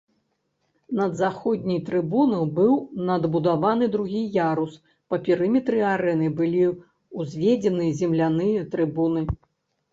[0.99, 2.71] Над заходняй трыбунай быў
[3.11, 4.73] надбудаваны другі ярус,
[5.13, 6.65] па перыметры арэны былі
[7.19, 9.21] ўзведзены земляныя трыбуны.